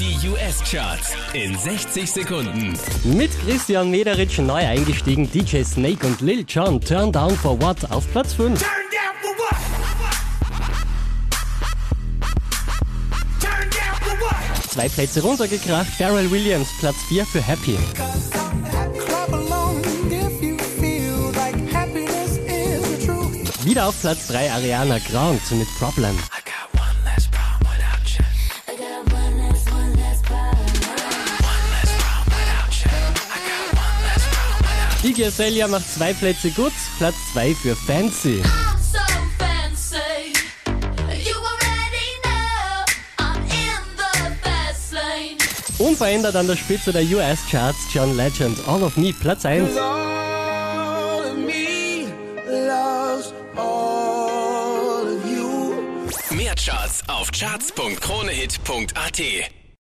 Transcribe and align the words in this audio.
Die 0.00 0.16
US-Charts 0.30 1.10
in 1.34 1.58
60 1.58 2.10
Sekunden. 2.10 2.72
Mit 3.04 3.30
Christian 3.44 3.90
Mederitsch 3.90 4.38
neu 4.38 4.54
eingestiegen, 4.66 5.30
DJ 5.30 5.62
Snake 5.62 6.06
und 6.06 6.22
Lil 6.22 6.46
Jon, 6.48 6.80
Turn 6.80 7.12
Down 7.12 7.36
for 7.36 7.60
What 7.60 7.90
auf 7.90 8.10
Platz 8.10 8.32
5. 8.32 8.58
Turn 8.58 8.70
down 8.90 9.14
for 9.20 9.30
what? 9.36 9.56
Turn 13.42 13.68
down 13.68 14.00
for 14.00 14.18
what? 14.20 14.70
Zwei 14.70 14.88
Plätze 14.88 15.20
runtergekracht, 15.20 15.90
Pharrell 15.98 16.30
Williams, 16.30 16.68
Platz 16.80 16.96
4 17.10 17.26
für 17.26 17.42
Happy. 17.42 17.76
Wieder 23.64 23.86
auf 23.86 24.00
Platz 24.00 24.28
3 24.28 24.50
Ariana 24.50 24.98
Grande 25.10 25.54
mit 25.56 25.68
Problem. 25.78 26.18
Iggy 35.02 35.24
Azalea 35.24 35.66
macht 35.66 35.92
zwei 35.92 36.12
Plätze 36.12 36.50
gut, 36.50 36.72
Platz 36.98 37.16
2 37.32 37.54
für 37.54 37.74
Fancy. 37.74 38.42
So. 38.92 39.00
Unverändert 45.80 46.36
an 46.36 46.46
der 46.46 46.56
Spitze 46.56 46.92
der 46.92 47.04
US-Charts 47.04 47.78
John 47.94 48.14
Legend, 48.14 48.58
All 48.68 48.82
of 48.82 48.98
Me, 48.98 49.14
Platz 49.18 49.46
1. 49.46 49.74
you. 49.74 49.80
All 49.80 51.24
of 51.24 51.38
me 51.38 52.04
loves 52.46 53.32
all 53.56 55.06
of 55.06 55.24
you. 55.24 55.72
Mehr 56.36 56.54
Charts 56.54 57.00
auf 57.08 57.32
charts.kronehit.at. 57.32 59.59